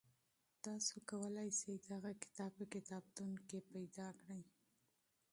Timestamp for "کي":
3.47-3.57